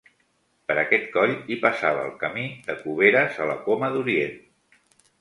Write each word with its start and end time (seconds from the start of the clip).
Per 0.71 0.77
aquest 0.83 1.05
coll, 1.17 1.35
hi 1.51 1.59
passava 1.67 2.07
el 2.07 2.17
Camí 2.25 2.49
de 2.71 2.79
Cuberes 2.81 3.41
a 3.45 3.51
la 3.55 3.63
Coma 3.71 3.95
d'Orient. 3.97 4.39